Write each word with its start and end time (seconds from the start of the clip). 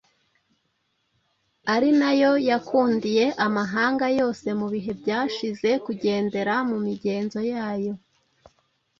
ari 1.73 1.89
na 1.99 2.11
Yo 2.21 2.31
yakundiye 2.49 3.25
amahanga 3.45 4.05
yose 4.19 4.47
mu 4.59 4.67
bihe 4.73 4.91
byashize 5.01 5.69
kugendera 5.85 6.53
mu 6.69 6.77
migenzo 6.85 7.39
yayo. 7.51 7.93